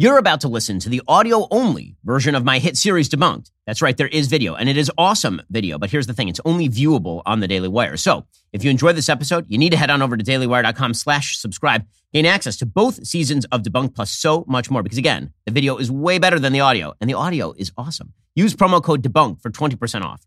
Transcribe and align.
You're 0.00 0.18
about 0.18 0.42
to 0.42 0.48
listen 0.48 0.78
to 0.78 0.88
the 0.88 1.02
audio 1.08 1.48
only 1.50 1.96
version 2.04 2.36
of 2.36 2.44
my 2.44 2.60
hit 2.60 2.76
series 2.76 3.08
Debunked. 3.08 3.50
That's 3.66 3.82
right, 3.82 3.96
there 3.96 4.06
is 4.06 4.28
video, 4.28 4.54
and 4.54 4.68
it 4.68 4.76
is 4.76 4.92
awesome 4.96 5.42
video. 5.50 5.76
But 5.76 5.90
here's 5.90 6.06
the 6.06 6.12
thing 6.12 6.28
it's 6.28 6.40
only 6.44 6.68
viewable 6.68 7.20
on 7.26 7.40
the 7.40 7.48
Daily 7.48 7.66
Wire. 7.66 7.96
So 7.96 8.24
if 8.52 8.62
you 8.62 8.70
enjoyed 8.70 8.94
this 8.94 9.08
episode, 9.08 9.46
you 9.48 9.58
need 9.58 9.70
to 9.70 9.76
head 9.76 9.90
on 9.90 10.00
over 10.00 10.16
to 10.16 10.22
dailywire.com 10.22 10.94
slash 10.94 11.36
subscribe, 11.36 11.84
gain 12.12 12.26
access 12.26 12.56
to 12.58 12.66
both 12.66 13.04
seasons 13.04 13.44
of 13.46 13.62
Debunked 13.62 13.96
plus 13.96 14.12
so 14.12 14.44
much 14.46 14.70
more. 14.70 14.84
Because 14.84 14.98
again, 14.98 15.32
the 15.46 15.50
video 15.50 15.78
is 15.78 15.90
way 15.90 16.20
better 16.20 16.38
than 16.38 16.52
the 16.52 16.60
audio, 16.60 16.94
and 17.00 17.10
the 17.10 17.14
audio 17.14 17.52
is 17.58 17.72
awesome. 17.76 18.12
Use 18.36 18.54
promo 18.54 18.80
code 18.80 19.02
Debunked 19.02 19.42
for 19.42 19.50
20% 19.50 20.02
off. 20.02 20.24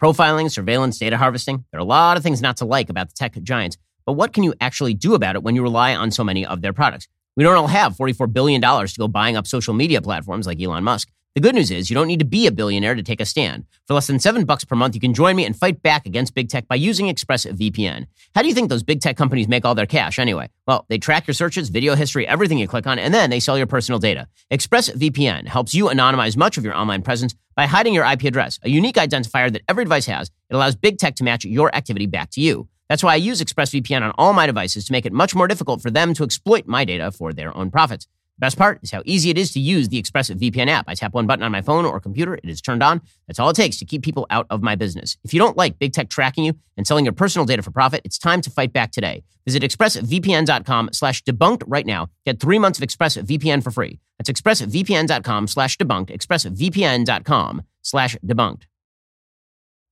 Profiling, 0.00 0.48
surveillance, 0.48 0.96
data 0.96 1.16
harvesting, 1.16 1.64
there 1.72 1.80
are 1.80 1.82
a 1.82 1.84
lot 1.84 2.16
of 2.16 2.22
things 2.22 2.40
not 2.40 2.58
to 2.58 2.66
like 2.66 2.88
about 2.88 3.08
the 3.08 3.14
tech 3.16 3.32
giants. 3.42 3.78
But 4.06 4.12
what 4.12 4.32
can 4.32 4.44
you 4.44 4.54
actually 4.60 4.94
do 4.94 5.14
about 5.14 5.34
it 5.34 5.42
when 5.42 5.56
you 5.56 5.62
rely 5.62 5.96
on 5.96 6.12
so 6.12 6.22
many 6.22 6.46
of 6.46 6.62
their 6.62 6.72
products? 6.72 7.08
We 7.40 7.44
don't 7.44 7.56
all 7.56 7.68
have 7.68 7.96
$44 7.96 8.30
billion 8.30 8.60
to 8.60 8.94
go 8.98 9.08
buying 9.08 9.34
up 9.34 9.46
social 9.46 9.72
media 9.72 10.02
platforms 10.02 10.46
like 10.46 10.60
Elon 10.60 10.84
Musk. 10.84 11.08
The 11.34 11.40
good 11.40 11.54
news 11.54 11.70
is 11.70 11.88
you 11.88 11.94
don't 11.94 12.06
need 12.06 12.18
to 12.18 12.26
be 12.26 12.46
a 12.46 12.52
billionaire 12.52 12.94
to 12.94 13.02
take 13.02 13.18
a 13.18 13.24
stand. 13.24 13.64
For 13.86 13.94
less 13.94 14.08
than 14.08 14.20
seven 14.20 14.44
bucks 14.44 14.62
per 14.62 14.76
month, 14.76 14.94
you 14.94 15.00
can 15.00 15.14
join 15.14 15.36
me 15.36 15.46
and 15.46 15.56
fight 15.56 15.82
back 15.82 16.04
against 16.04 16.34
big 16.34 16.50
tech 16.50 16.68
by 16.68 16.74
using 16.74 17.06
ExpressVPN. 17.06 18.08
How 18.34 18.42
do 18.42 18.48
you 18.48 18.52
think 18.52 18.68
those 18.68 18.82
big 18.82 19.00
tech 19.00 19.16
companies 19.16 19.48
make 19.48 19.64
all 19.64 19.74
their 19.74 19.86
cash 19.86 20.18
anyway? 20.18 20.50
Well, 20.66 20.84
they 20.90 20.98
track 20.98 21.26
your 21.26 21.32
searches, 21.32 21.70
video 21.70 21.94
history, 21.94 22.28
everything 22.28 22.58
you 22.58 22.68
click 22.68 22.86
on, 22.86 22.98
and 22.98 23.14
then 23.14 23.30
they 23.30 23.40
sell 23.40 23.56
your 23.56 23.66
personal 23.66 23.98
data. 23.98 24.28
ExpressVPN 24.50 25.46
helps 25.46 25.72
you 25.72 25.86
anonymize 25.86 26.36
much 26.36 26.58
of 26.58 26.64
your 26.66 26.76
online 26.76 27.00
presence 27.00 27.34
by 27.56 27.64
hiding 27.64 27.94
your 27.94 28.04
IP 28.04 28.24
address, 28.24 28.58
a 28.64 28.68
unique 28.68 28.96
identifier 28.96 29.50
that 29.50 29.62
every 29.66 29.84
device 29.84 30.04
has. 30.04 30.30
It 30.50 30.56
allows 30.56 30.76
big 30.76 30.98
tech 30.98 31.14
to 31.14 31.24
match 31.24 31.46
your 31.46 31.74
activity 31.74 32.04
back 32.04 32.28
to 32.32 32.42
you. 32.42 32.68
That's 32.90 33.04
why 33.04 33.12
I 33.12 33.16
use 33.16 33.40
ExpressVPN 33.40 34.02
on 34.02 34.10
all 34.18 34.32
my 34.32 34.46
devices 34.46 34.84
to 34.86 34.92
make 34.92 35.06
it 35.06 35.12
much 35.12 35.32
more 35.32 35.46
difficult 35.46 35.80
for 35.80 35.92
them 35.92 36.12
to 36.14 36.24
exploit 36.24 36.66
my 36.66 36.84
data 36.84 37.12
for 37.12 37.32
their 37.32 37.56
own 37.56 37.70
profits. 37.70 38.06
The 38.38 38.46
best 38.46 38.58
part 38.58 38.80
is 38.82 38.90
how 38.90 39.02
easy 39.04 39.30
it 39.30 39.38
is 39.38 39.52
to 39.52 39.60
use 39.60 39.90
the 39.90 40.02
ExpressVPN 40.02 40.66
app. 40.66 40.86
I 40.88 40.94
tap 40.94 41.14
one 41.14 41.28
button 41.28 41.44
on 41.44 41.52
my 41.52 41.62
phone 41.62 41.84
or 41.84 42.00
computer, 42.00 42.34
it 42.34 42.48
is 42.48 42.60
turned 42.60 42.82
on. 42.82 43.00
That's 43.28 43.38
all 43.38 43.48
it 43.50 43.54
takes 43.54 43.76
to 43.76 43.84
keep 43.84 44.02
people 44.02 44.26
out 44.28 44.48
of 44.50 44.60
my 44.60 44.74
business. 44.74 45.18
If 45.22 45.32
you 45.32 45.38
don't 45.38 45.56
like 45.56 45.78
big 45.78 45.92
tech 45.92 46.08
tracking 46.08 46.42
you 46.42 46.54
and 46.76 46.84
selling 46.84 47.04
your 47.04 47.12
personal 47.12 47.46
data 47.46 47.62
for 47.62 47.70
profit, 47.70 48.00
it's 48.02 48.18
time 48.18 48.40
to 48.40 48.50
fight 48.50 48.72
back 48.72 48.90
today. 48.90 49.22
Visit 49.46 49.62
expressvpn.com 49.62 50.90
slash 50.92 51.22
debunked 51.22 51.62
right 51.68 51.86
now. 51.86 52.08
Get 52.26 52.40
three 52.40 52.58
months 52.58 52.80
of 52.80 52.88
ExpressVPN 52.88 53.62
for 53.62 53.70
free. 53.70 54.00
That's 54.18 54.30
expressvpn.com 54.30 55.46
slash 55.46 55.76
debunked, 55.76 56.10
expressvpn.com 56.10 57.62
slash 57.82 58.16
debunked. 58.26 58.62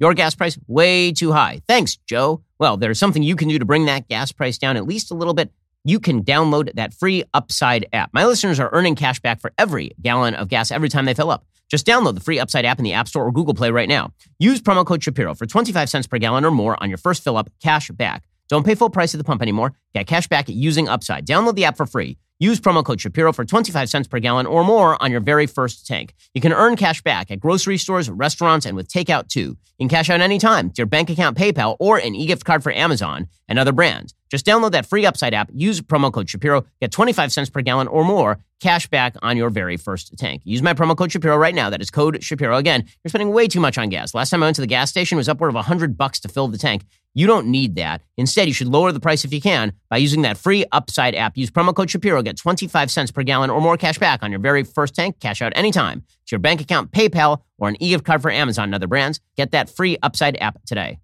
Your 0.00 0.14
gas 0.14 0.34
price 0.34 0.56
way 0.68 1.10
too 1.12 1.32
high. 1.32 1.60
Thanks, 1.66 1.96
Joe. 2.06 2.42
Well, 2.60 2.76
there's 2.76 3.00
something 3.00 3.22
you 3.22 3.34
can 3.34 3.48
do 3.48 3.58
to 3.58 3.64
bring 3.64 3.86
that 3.86 4.06
gas 4.08 4.30
price 4.30 4.56
down 4.56 4.76
at 4.76 4.86
least 4.86 5.10
a 5.10 5.14
little 5.14 5.34
bit. 5.34 5.50
You 5.84 5.98
can 5.98 6.22
download 6.22 6.72
that 6.74 6.94
free 6.94 7.24
Upside 7.34 7.86
app. 7.92 8.10
My 8.12 8.24
listeners 8.24 8.60
are 8.60 8.70
earning 8.72 8.94
cash 8.94 9.18
back 9.18 9.40
for 9.40 9.52
every 9.58 9.92
gallon 10.00 10.34
of 10.34 10.48
gas 10.48 10.70
every 10.70 10.88
time 10.88 11.04
they 11.04 11.14
fill 11.14 11.30
up. 11.30 11.46
Just 11.68 11.84
download 11.84 12.14
the 12.14 12.20
free 12.20 12.38
Upside 12.38 12.64
app 12.64 12.78
in 12.78 12.84
the 12.84 12.92
App 12.92 13.08
Store 13.08 13.26
or 13.26 13.32
Google 13.32 13.54
Play 13.54 13.70
right 13.70 13.88
now. 13.88 14.12
Use 14.38 14.60
promo 14.60 14.86
code 14.86 15.02
Shapiro 15.02 15.34
for 15.34 15.46
25 15.46 15.88
cents 15.88 16.06
per 16.06 16.18
gallon 16.18 16.44
or 16.44 16.50
more 16.52 16.80
on 16.82 16.88
your 16.88 16.98
first 16.98 17.24
fill 17.24 17.36
up, 17.36 17.50
cash 17.60 17.90
back. 17.90 18.24
Don't 18.48 18.64
pay 18.64 18.74
full 18.76 18.90
price 18.90 19.14
at 19.14 19.18
the 19.18 19.24
pump 19.24 19.42
anymore. 19.42 19.74
Get 19.94 20.06
cash 20.06 20.28
back 20.28 20.48
using 20.48 20.88
Upside. 20.88 21.26
Download 21.26 21.54
the 21.54 21.64
app 21.64 21.76
for 21.76 21.86
free. 21.86 22.18
Use 22.40 22.60
promo 22.60 22.84
code 22.84 23.00
Shapiro 23.00 23.32
for 23.32 23.44
25 23.44 23.88
cents 23.90 24.06
per 24.06 24.20
gallon 24.20 24.46
or 24.46 24.62
more 24.62 25.00
on 25.02 25.10
your 25.10 25.20
very 25.20 25.46
first 25.46 25.84
tank. 25.88 26.14
You 26.34 26.40
can 26.40 26.52
earn 26.52 26.76
cash 26.76 27.02
back 27.02 27.32
at 27.32 27.40
grocery 27.40 27.78
stores, 27.78 28.08
restaurants, 28.08 28.64
and 28.64 28.76
with 28.76 28.88
takeout 28.88 29.26
too. 29.26 29.56
You 29.78 29.80
can 29.80 29.88
cash 29.88 30.08
out 30.08 30.20
anytime 30.20 30.70
to 30.70 30.74
your 30.78 30.86
bank 30.86 31.10
account, 31.10 31.36
PayPal, 31.36 31.76
or 31.80 31.98
an 31.98 32.14
e-gift 32.14 32.44
card 32.44 32.62
for 32.62 32.70
Amazon 32.70 33.26
and 33.48 33.58
other 33.58 33.72
brands. 33.72 34.14
Just 34.30 34.46
download 34.46 34.72
that 34.72 34.86
free 34.86 35.06
Upside 35.06 35.34
app, 35.34 35.50
use 35.52 35.80
promo 35.80 36.12
code 36.12 36.28
Shapiro, 36.28 36.64
get 36.80 36.92
25 36.92 37.32
cents 37.32 37.50
per 37.50 37.62
gallon 37.62 37.88
or 37.88 38.04
more 38.04 38.38
cash 38.60 38.86
back 38.88 39.14
on 39.22 39.36
your 39.36 39.50
very 39.50 39.76
first 39.76 40.16
tank. 40.18 40.42
Use 40.44 40.62
my 40.62 40.74
promo 40.74 40.96
code 40.96 41.12
Shapiro 41.12 41.36
right 41.36 41.54
now. 41.54 41.70
That 41.70 41.80
is 41.80 41.90
code 41.90 42.22
Shapiro. 42.22 42.56
Again, 42.56 42.82
you're 42.82 43.10
spending 43.10 43.32
way 43.32 43.46
too 43.46 43.60
much 43.60 43.78
on 43.78 43.88
gas. 43.88 44.14
Last 44.14 44.30
time 44.30 44.42
I 44.42 44.46
went 44.46 44.56
to 44.56 44.62
the 44.62 44.66
gas 44.66 44.90
station 44.90 45.16
it 45.16 45.20
was 45.20 45.28
upward 45.28 45.48
of 45.48 45.54
100 45.54 45.96
bucks 45.96 46.20
to 46.20 46.28
fill 46.28 46.48
the 46.48 46.58
tank. 46.58 46.84
You 47.14 47.26
don't 47.26 47.46
need 47.46 47.76
that. 47.76 48.02
Instead, 48.16 48.48
you 48.48 48.54
should 48.54 48.68
lower 48.68 48.92
the 48.92 49.00
price 49.00 49.24
if 49.24 49.32
you 49.32 49.40
can 49.40 49.72
by 49.90 49.96
using 49.96 50.22
that 50.22 50.36
free 50.36 50.64
Upside 50.72 51.14
app. 51.14 51.36
Use 51.36 51.50
promo 51.50 51.74
code 51.74 51.90
Shapiro, 51.90 52.22
get 52.22 52.36
25 52.36 52.90
cents 52.90 53.10
per 53.10 53.22
gallon 53.22 53.50
or 53.50 53.60
more 53.60 53.76
cash 53.76 53.98
back 53.98 54.22
on 54.22 54.30
your 54.30 54.40
very 54.40 54.64
first 54.64 54.94
tank. 54.94 55.18
Cash 55.20 55.42
out 55.42 55.52
anytime 55.56 56.00
to 56.00 56.32
your 56.32 56.38
bank 56.40 56.60
account, 56.60 56.92
PayPal, 56.92 57.42
or 57.58 57.68
an 57.68 57.82
e-gift 57.82 58.04
card 58.04 58.22
for 58.22 58.30
Amazon 58.30 58.64
and 58.64 58.74
other 58.74 58.86
brands. 58.86 59.20
Get 59.36 59.52
that 59.52 59.70
free 59.70 59.96
Upside 60.02 60.36
app 60.40 60.62
today. 60.64 60.98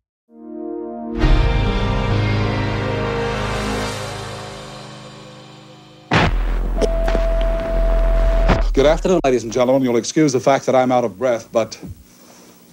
Good 8.75 8.87
afternoon, 8.87 9.21
ladies 9.23 9.45
and 9.45 9.53
gentlemen. 9.53 9.85
You'll 9.85 9.97
excuse 9.97 10.33
the 10.33 10.41
fact 10.41 10.67
that 10.67 10.75
I'm 10.75 10.91
out 10.91 11.05
of 11.05 11.17
breath, 11.17 11.49
but 11.53 11.79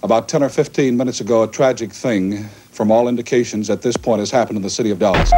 about 0.02 0.28
10 0.28 0.42
or 0.42 0.48
15 0.48 0.96
minutes 0.96 1.20
ago, 1.20 1.44
a 1.44 1.46
tragic 1.46 1.92
thing, 1.92 2.42
from 2.72 2.90
all 2.90 3.06
indications 3.06 3.70
at 3.70 3.82
this 3.82 3.96
point, 3.96 4.18
has 4.18 4.28
happened 4.28 4.56
in 4.56 4.62
the 4.62 4.70
city 4.70 4.90
of 4.90 4.98
Dallas. 4.98 5.30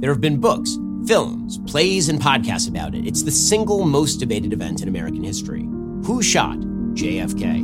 There 0.00 0.10
have 0.10 0.20
been 0.20 0.40
books, 0.42 0.76
films, 1.06 1.56
plays, 1.66 2.10
and 2.10 2.20
podcasts 2.20 2.68
about 2.68 2.94
it. 2.94 3.06
It's 3.06 3.22
the 3.22 3.30
single 3.30 3.86
most 3.86 4.16
debated 4.16 4.52
event 4.52 4.82
in 4.82 4.88
American 4.88 5.24
history. 5.24 5.62
Who 6.04 6.22
shot 6.22 6.58
JFK? 6.58 7.62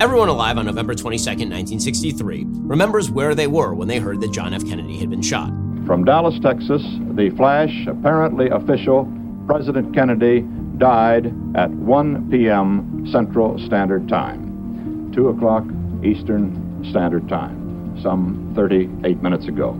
Everyone 0.00 0.30
alive 0.30 0.56
on 0.56 0.64
November 0.64 0.94
22, 0.94 1.28
1963, 1.28 2.46
remembers 2.48 3.10
where 3.10 3.34
they 3.34 3.46
were 3.46 3.74
when 3.74 3.86
they 3.86 3.98
heard 3.98 4.22
that 4.22 4.32
John 4.32 4.54
F. 4.54 4.64
Kennedy 4.64 4.96
had 4.96 5.10
been 5.10 5.20
shot. 5.20 5.48
From 5.84 6.06
Dallas, 6.06 6.40
Texas, 6.40 6.80
the 7.10 7.28
flash, 7.36 7.86
apparently 7.86 8.48
official, 8.48 9.12
President 9.46 9.94
Kennedy 9.94 10.40
died 10.78 11.26
at 11.54 11.68
1 11.68 12.30
p.m. 12.30 13.06
Central 13.12 13.58
Standard 13.66 14.08
Time, 14.08 15.12
2 15.14 15.28
o'clock 15.28 15.64
Eastern 16.02 16.82
Standard 16.88 17.28
Time, 17.28 18.00
some 18.02 18.54
38 18.56 19.22
minutes 19.22 19.48
ago. 19.48 19.72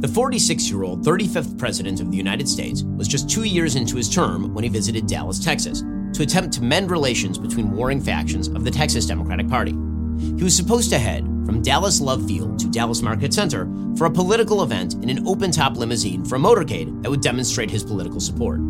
The 0.00 0.08
46 0.08 0.70
year 0.70 0.84
old 0.84 1.04
35th 1.04 1.58
President 1.58 2.00
of 2.00 2.10
the 2.10 2.16
United 2.16 2.48
States 2.48 2.82
was 2.82 3.08
just 3.08 3.28
two 3.28 3.44
years 3.44 3.76
into 3.76 3.96
his 3.96 4.08
term 4.08 4.54
when 4.54 4.64
he 4.64 4.70
visited 4.70 5.06
Dallas, 5.06 5.38
Texas, 5.38 5.84
to 6.14 6.22
attempt 6.22 6.54
to 6.54 6.62
mend 6.62 6.90
relations 6.90 7.38
between 7.38 7.70
warring 7.70 8.00
factions 8.00 8.48
of 8.48 8.64
the 8.64 8.70
Texas 8.70 9.06
Democratic 9.06 9.48
Party. 9.48 9.72
He 10.18 10.44
was 10.44 10.54
supposed 10.54 10.90
to 10.90 10.98
head 10.98 11.24
from 11.46 11.62
Dallas 11.62 12.00
Love 12.00 12.26
Field 12.26 12.58
to 12.60 12.70
Dallas 12.70 13.02
Market 13.02 13.34
Center 13.34 13.68
for 13.96 14.06
a 14.06 14.10
political 14.10 14.62
event 14.62 14.94
in 14.94 15.10
an 15.10 15.26
open 15.26 15.50
top 15.50 15.76
limousine 15.76 16.24
for 16.24 16.36
a 16.36 16.38
motorcade 16.38 17.02
that 17.02 17.10
would 17.10 17.22
demonstrate 17.22 17.70
his 17.70 17.82
political 17.82 18.20
support. 18.20 18.60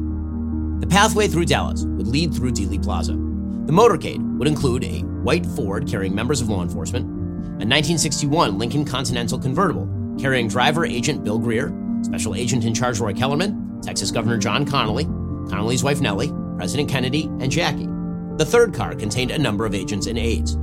The 0.80 0.86
pathway 0.86 1.28
through 1.28 1.44
Dallas 1.44 1.84
would 1.84 2.08
lead 2.08 2.34
through 2.34 2.52
Dealey 2.52 2.82
Plaza. 2.82 3.12
The 3.12 3.72
motorcade 3.72 4.38
would 4.38 4.48
include 4.48 4.84
a 4.84 5.00
white 5.00 5.46
Ford 5.46 5.86
carrying 5.86 6.14
members 6.14 6.40
of 6.40 6.48
law 6.48 6.62
enforcement, 6.62 7.04
a 7.06 7.64
1961 7.64 8.58
Lincoln 8.58 8.84
Continental 8.84 9.38
convertible 9.38 9.88
carrying 10.18 10.48
driver 10.48 10.84
agent 10.84 11.24
Bill 11.24 11.38
Greer, 11.38 11.72
special 12.02 12.34
agent 12.34 12.64
in 12.64 12.74
charge 12.74 13.00
Roy 13.00 13.12
Kellerman, 13.12 13.80
Texas 13.82 14.10
Governor 14.10 14.38
John 14.38 14.66
Connally, 14.66 15.04
Connally's 15.48 15.84
wife 15.84 16.00
Nellie, 16.00 16.32
President 16.62 16.88
Kennedy, 16.88 17.24
and 17.40 17.50
Jackie. 17.50 17.88
The 18.36 18.44
third 18.44 18.72
car 18.72 18.94
contained 18.94 19.32
a 19.32 19.38
number 19.38 19.66
of 19.66 19.74
agents 19.74 20.06
and 20.06 20.16
aides. 20.16 20.54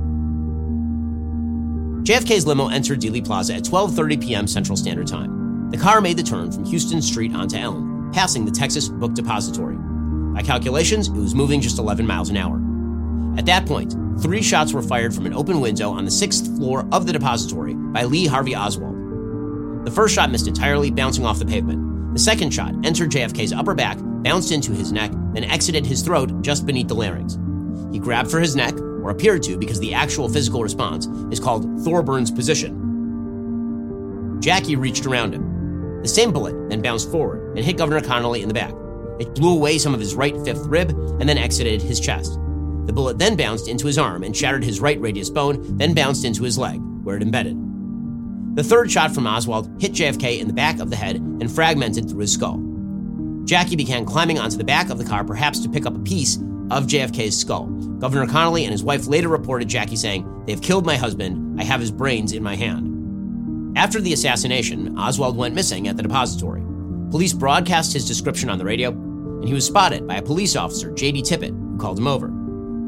JFK's 2.08 2.46
limo 2.46 2.68
entered 2.68 3.02
Dealey 3.02 3.22
Plaza 3.22 3.56
at 3.56 3.64
12:30 3.64 4.22
p.m. 4.22 4.46
Central 4.46 4.78
Standard 4.78 5.06
Time. 5.06 5.68
The 5.70 5.76
car 5.76 6.00
made 6.00 6.16
the 6.16 6.22
turn 6.22 6.50
from 6.50 6.64
Houston 6.64 7.02
Street 7.02 7.34
onto 7.34 7.58
Elm, 7.58 8.10
passing 8.14 8.46
the 8.46 8.50
Texas 8.50 8.88
Book 8.88 9.12
Depository. 9.12 9.76
By 10.32 10.40
calculations, 10.40 11.08
it 11.08 11.12
was 11.12 11.34
moving 11.34 11.60
just 11.60 11.78
11 11.78 12.06
miles 12.06 12.30
an 12.30 12.38
hour. 12.38 12.56
At 13.36 13.44
that 13.44 13.66
point, 13.66 13.94
three 14.22 14.40
shots 14.40 14.72
were 14.72 14.80
fired 14.80 15.14
from 15.14 15.26
an 15.26 15.34
open 15.34 15.60
window 15.60 15.90
on 15.90 16.06
the 16.06 16.10
sixth 16.10 16.46
floor 16.56 16.88
of 16.92 17.06
the 17.06 17.12
depository 17.12 17.74
by 17.74 18.04
Lee 18.04 18.26
Harvey 18.26 18.56
Oswald. 18.56 19.84
The 19.84 19.90
first 19.90 20.14
shot 20.14 20.30
missed 20.30 20.48
entirely, 20.48 20.90
bouncing 20.90 21.26
off 21.26 21.38
the 21.38 21.44
pavement. 21.44 22.14
The 22.14 22.20
second 22.20 22.54
shot 22.54 22.74
entered 22.84 23.10
JFK's 23.10 23.52
upper 23.52 23.74
back, 23.74 23.98
bounced 24.00 24.50
into 24.50 24.72
his 24.72 24.92
neck, 24.92 25.12
then 25.32 25.44
exited 25.44 25.86
his 25.86 26.02
throat 26.02 26.42
just 26.42 26.66
beneath 26.66 26.88
the 26.88 26.94
larynx. 26.94 27.38
He 27.92 27.98
grabbed 27.98 28.30
for 28.30 28.40
his 28.40 28.56
neck, 28.56 28.74
or 28.78 29.10
appeared 29.10 29.42
to 29.44 29.56
because 29.56 29.80
the 29.80 29.94
actual 29.94 30.28
physical 30.28 30.62
response 30.62 31.06
is 31.32 31.40
called 31.40 31.64
Thorburns 31.80 32.34
position. 32.34 32.76
Jackie 34.40 34.76
reached 34.76 35.06
around 35.06 35.34
him. 35.34 36.02
The 36.02 36.08
same 36.08 36.32
bullet 36.32 36.68
then 36.68 36.82
bounced 36.82 37.10
forward 37.10 37.56
and 37.56 37.64
hit 37.64 37.76
Governor 37.76 38.00
Connally 38.00 38.42
in 38.42 38.48
the 38.48 38.54
back. 38.54 38.72
It 39.18 39.34
blew 39.34 39.54
away 39.54 39.78
some 39.78 39.92
of 39.92 40.00
his 40.00 40.14
right 40.14 40.34
fifth 40.44 40.66
rib 40.66 40.90
and 40.90 41.28
then 41.28 41.38
exited 41.38 41.82
his 41.82 42.00
chest. 42.00 42.34
The 42.86 42.92
bullet 42.92 43.18
then 43.18 43.36
bounced 43.36 43.68
into 43.68 43.86
his 43.86 43.98
arm 43.98 44.22
and 44.22 44.34
shattered 44.34 44.64
his 44.64 44.80
right 44.80 45.00
radius 45.00 45.28
bone, 45.28 45.76
then 45.76 45.94
bounced 45.94 46.24
into 46.24 46.42
his 46.42 46.56
leg, 46.56 46.80
where 47.02 47.16
it 47.16 47.22
embedded. 47.22 47.56
The 48.56 48.64
third 48.64 48.90
shot 48.90 49.14
from 49.14 49.26
Oswald 49.26 49.70
hit 49.80 49.92
JFK 49.92 50.40
in 50.40 50.46
the 50.46 50.52
back 50.54 50.80
of 50.80 50.90
the 50.90 50.96
head 50.96 51.16
and 51.16 51.52
fragmented 51.52 52.08
through 52.08 52.20
his 52.20 52.32
skull. 52.32 52.58
Jackie 53.44 53.76
began 53.76 54.04
climbing 54.04 54.38
onto 54.38 54.56
the 54.56 54.64
back 54.64 54.90
of 54.90 54.98
the 54.98 55.04
car, 55.04 55.24
perhaps 55.24 55.60
to 55.60 55.68
pick 55.68 55.86
up 55.86 55.96
a 55.96 56.00
piece 56.00 56.36
of 56.70 56.86
JFK's 56.86 57.36
skull. 57.36 57.66
Governor 57.98 58.26
Connally 58.26 58.62
and 58.62 58.72
his 58.72 58.84
wife 58.84 59.06
later 59.06 59.28
reported 59.28 59.68
Jackie 59.68 59.96
saying, 59.96 60.44
They 60.46 60.52
have 60.52 60.62
killed 60.62 60.86
my 60.86 60.96
husband. 60.96 61.60
I 61.60 61.64
have 61.64 61.80
his 61.80 61.90
brains 61.90 62.32
in 62.32 62.42
my 62.42 62.54
hand. 62.54 63.76
After 63.76 64.00
the 64.00 64.12
assassination, 64.12 64.98
Oswald 64.98 65.36
went 65.36 65.54
missing 65.54 65.88
at 65.88 65.96
the 65.96 66.02
depository. 66.02 66.62
Police 67.10 67.32
broadcast 67.32 67.92
his 67.92 68.06
description 68.06 68.48
on 68.48 68.58
the 68.58 68.64
radio, 68.64 68.90
and 68.90 69.46
he 69.46 69.54
was 69.54 69.66
spotted 69.66 70.06
by 70.06 70.16
a 70.16 70.22
police 70.22 70.54
officer, 70.54 70.92
J.D. 70.92 71.22
Tippit, 71.22 71.50
who 71.50 71.78
called 71.78 71.98
him 71.98 72.06
over. 72.06 72.28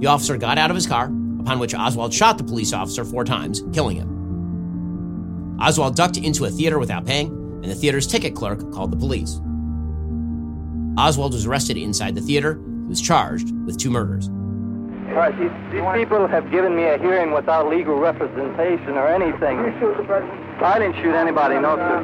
The 0.01 0.07
officer 0.07 0.37
got 0.37 0.59
out 0.59 0.71
of 0.71 0.77
his 0.77 0.87
car, 0.87 1.07
upon 1.41 1.59
which 1.59 1.75
Oswald 1.75 2.15
shot 2.15 2.39
the 2.39 2.45
police 2.45 2.73
officer 2.73 3.05
four 3.05 3.25
times, 3.25 3.63
killing 3.73 3.97
him. 3.97 5.57
Oswald 5.61 5.97
ducked 5.97 6.17
into 6.17 6.45
a 6.45 6.51
theater 6.51 6.79
without 6.79 7.07
paying, 7.07 7.29
and 7.63 7.71
the 7.71 7.75
theater's 7.75 8.07
ticket 8.07 8.35
clerk 8.35 8.73
called 8.73 8.93
the 8.93 8.97
police. 8.97 9.41
Oswald 10.99 11.33
was 11.33 11.47
arrested 11.47 11.77
inside 11.77 12.15
the 12.15 12.21
theater. 12.21 12.55
He 12.55 12.89
was 12.89 13.01
charged 13.01 13.51
with 13.65 13.79
two 13.79 13.91
murders. 13.91 14.29
All 14.29 15.19
right, 15.19 15.37
these, 15.39 15.51
these 15.73 15.83
people 15.95 16.27
have 16.27 16.51
given 16.51 16.75
me 16.75 16.85
a 16.85 16.99
hearing 16.99 17.33
without 17.33 17.69
legal 17.69 17.99
representation 17.99 18.91
or 18.97 19.09
anything. 19.09 19.59
You 19.59 19.73
shoot 19.79 19.97
the? 20.07 20.65
I 20.65 20.79
didn't 20.79 20.97
shoot 21.03 21.15
anybody, 21.15 21.57
no, 21.57 21.77
sir. 21.77 22.03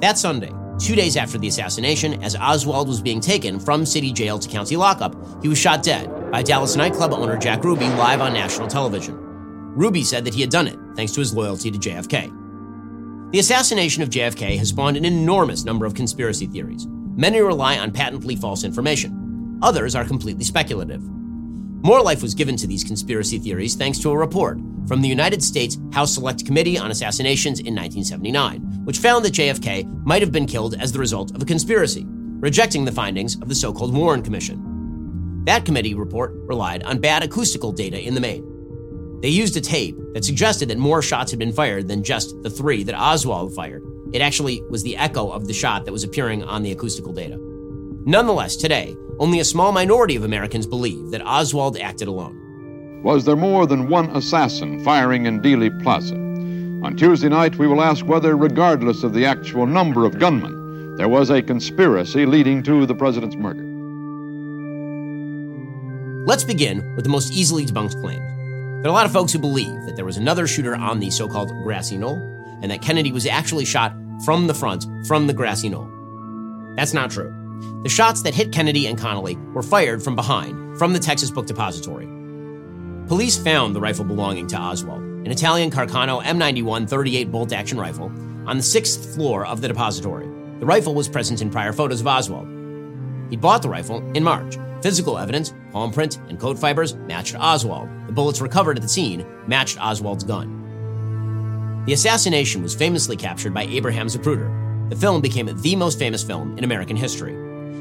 That 0.00 0.18
Sunday, 0.18 0.52
two 0.78 0.94
days 0.94 1.16
after 1.16 1.38
the 1.38 1.48
assassination, 1.48 2.22
as 2.22 2.34
Oswald 2.36 2.88
was 2.88 3.00
being 3.00 3.20
taken 3.20 3.60
from 3.60 3.86
city 3.86 4.12
jail 4.12 4.38
to 4.38 4.48
county 4.48 4.76
lockup, 4.76 5.14
he 5.42 5.48
was 5.48 5.58
shot 5.58 5.82
dead 5.82 6.30
by 6.30 6.42
Dallas 6.42 6.76
nightclub 6.76 7.12
owner 7.12 7.36
Jack 7.36 7.62
Ruby 7.64 7.86
live 7.86 8.20
on 8.20 8.32
national 8.32 8.68
television. 8.68 9.16
Ruby 9.16 10.02
said 10.02 10.24
that 10.24 10.34
he 10.34 10.40
had 10.40 10.50
done 10.50 10.66
it 10.66 10.78
thanks 10.96 11.12
to 11.12 11.20
his 11.20 11.34
loyalty 11.34 11.70
to 11.70 11.78
JFK. 11.78 12.43
The 13.34 13.40
assassination 13.40 14.00
of 14.00 14.10
JFK 14.10 14.56
has 14.58 14.68
spawned 14.68 14.96
an 14.96 15.04
enormous 15.04 15.64
number 15.64 15.86
of 15.86 15.94
conspiracy 15.94 16.46
theories. 16.46 16.86
Many 16.88 17.40
rely 17.40 17.78
on 17.78 17.90
patently 17.90 18.36
false 18.36 18.62
information. 18.62 19.58
Others 19.60 19.96
are 19.96 20.04
completely 20.04 20.44
speculative. 20.44 21.02
More 21.02 22.00
life 22.00 22.22
was 22.22 22.32
given 22.32 22.56
to 22.58 22.68
these 22.68 22.84
conspiracy 22.84 23.40
theories 23.40 23.74
thanks 23.74 23.98
to 23.98 24.10
a 24.12 24.16
report 24.16 24.60
from 24.86 25.02
the 25.02 25.08
United 25.08 25.42
States 25.42 25.78
House 25.92 26.14
Select 26.14 26.46
Committee 26.46 26.78
on 26.78 26.92
Assassinations 26.92 27.58
in 27.58 27.74
1979, 27.74 28.60
which 28.84 28.98
found 28.98 29.24
that 29.24 29.34
JFK 29.34 30.04
might 30.06 30.22
have 30.22 30.30
been 30.30 30.46
killed 30.46 30.76
as 30.78 30.92
the 30.92 31.00
result 31.00 31.34
of 31.34 31.42
a 31.42 31.44
conspiracy, 31.44 32.04
rejecting 32.06 32.84
the 32.84 32.92
findings 32.92 33.34
of 33.42 33.48
the 33.48 33.54
so 33.56 33.72
called 33.72 33.92
Warren 33.92 34.22
Commission. 34.22 35.42
That 35.44 35.64
committee 35.64 35.94
report 35.94 36.34
relied 36.46 36.84
on 36.84 37.00
bad 37.00 37.24
acoustical 37.24 37.72
data 37.72 38.00
in 38.00 38.14
the 38.14 38.20
main. 38.20 38.53
They 39.20 39.28
used 39.28 39.56
a 39.56 39.60
tape 39.60 39.96
that 40.12 40.24
suggested 40.24 40.68
that 40.68 40.78
more 40.78 41.02
shots 41.02 41.30
had 41.30 41.38
been 41.38 41.52
fired 41.52 41.88
than 41.88 42.02
just 42.02 42.42
the 42.42 42.50
three 42.50 42.82
that 42.84 42.98
Oswald 42.98 43.54
fired. 43.54 43.82
It 44.12 44.20
actually 44.20 44.62
was 44.70 44.82
the 44.82 44.96
echo 44.96 45.30
of 45.30 45.46
the 45.46 45.54
shot 45.54 45.84
that 45.84 45.92
was 45.92 46.04
appearing 46.04 46.44
on 46.44 46.62
the 46.62 46.72
acoustical 46.72 47.12
data. 47.12 47.38
Nonetheless, 48.06 48.56
today, 48.56 48.94
only 49.18 49.40
a 49.40 49.44
small 49.44 49.72
minority 49.72 50.14
of 50.16 50.24
Americans 50.24 50.66
believe 50.66 51.10
that 51.10 51.26
Oswald 51.26 51.78
acted 51.78 52.08
alone. 52.08 53.02
Was 53.02 53.24
there 53.24 53.36
more 53.36 53.66
than 53.66 53.88
one 53.88 54.14
assassin 54.16 54.82
firing 54.84 55.26
in 55.26 55.40
Dealey 55.40 55.70
Plaza? 55.82 56.14
On 56.14 56.94
Tuesday 56.96 57.28
night, 57.28 57.56
we 57.56 57.66
will 57.66 57.80
ask 57.80 58.04
whether, 58.04 58.36
regardless 58.36 59.04
of 59.04 59.14
the 59.14 59.24
actual 59.24 59.66
number 59.66 60.04
of 60.04 60.18
gunmen, 60.18 60.96
there 60.96 61.08
was 61.08 61.30
a 61.30 61.42
conspiracy 61.42 62.26
leading 62.26 62.62
to 62.62 62.86
the 62.86 62.94
president's 62.94 63.36
murder. 63.36 63.64
Let's 66.26 66.44
begin 66.44 66.94
with 66.94 67.04
the 67.04 67.10
most 67.10 67.32
easily 67.32 67.66
debunked 67.66 68.00
claims. 68.00 68.22
There 68.84 68.90
are 68.90 68.96
a 68.96 68.96
lot 68.96 69.06
of 69.06 69.14
folks 69.14 69.32
who 69.32 69.38
believe 69.38 69.86
that 69.86 69.96
there 69.96 70.04
was 70.04 70.18
another 70.18 70.46
shooter 70.46 70.76
on 70.76 71.00
the 71.00 71.10
so 71.10 71.26
called 71.26 71.48
grassy 71.62 71.96
knoll 71.96 72.16
and 72.60 72.70
that 72.70 72.82
Kennedy 72.82 73.12
was 73.12 73.24
actually 73.24 73.64
shot 73.64 73.96
from 74.26 74.46
the 74.46 74.52
front 74.52 74.84
from 75.06 75.26
the 75.26 75.32
grassy 75.32 75.70
knoll. 75.70 75.90
That's 76.76 76.92
not 76.92 77.10
true. 77.10 77.32
The 77.82 77.88
shots 77.88 78.20
that 78.20 78.34
hit 78.34 78.52
Kennedy 78.52 78.86
and 78.86 78.98
Connally 78.98 79.42
were 79.54 79.62
fired 79.62 80.02
from 80.02 80.14
behind 80.14 80.76
from 80.76 80.92
the 80.92 80.98
Texas 80.98 81.30
Book 81.30 81.46
Depository. 81.46 82.04
Police 83.08 83.38
found 83.38 83.74
the 83.74 83.80
rifle 83.80 84.04
belonging 84.04 84.48
to 84.48 84.58
Oswald, 84.58 85.00
an 85.00 85.30
Italian 85.30 85.70
Carcano 85.70 86.22
M91 86.22 86.86
38 86.86 87.32
bolt 87.32 87.54
action 87.54 87.80
rifle, 87.80 88.12
on 88.46 88.58
the 88.58 88.62
sixth 88.62 89.14
floor 89.14 89.46
of 89.46 89.62
the 89.62 89.68
depository. 89.68 90.26
The 90.60 90.66
rifle 90.66 90.94
was 90.94 91.08
present 91.08 91.40
in 91.40 91.48
prior 91.48 91.72
photos 91.72 92.02
of 92.02 92.06
Oswald. 92.06 92.46
He 93.30 93.38
bought 93.38 93.62
the 93.62 93.70
rifle 93.70 94.06
in 94.12 94.22
March. 94.22 94.58
Physical 94.82 95.16
evidence, 95.16 95.54
palm 95.72 95.90
print, 95.90 96.18
and 96.28 96.38
coat 96.38 96.58
fibers 96.58 96.94
matched 96.94 97.34
Oswald. 97.38 97.88
Bullets 98.14 98.40
recovered 98.40 98.76
at 98.76 98.82
the 98.82 98.88
scene 98.88 99.26
matched 99.46 99.78
Oswald's 99.78 100.24
gun. 100.24 101.84
The 101.86 101.92
assassination 101.92 102.62
was 102.62 102.74
famously 102.74 103.16
captured 103.16 103.52
by 103.52 103.64
Abraham 103.64 104.06
Zapruder. 104.06 104.88
The 104.88 104.96
film 104.96 105.20
became 105.20 105.46
the 105.46 105.76
most 105.76 105.98
famous 105.98 106.22
film 106.22 106.56
in 106.56 106.64
American 106.64 106.96
history. 106.96 107.34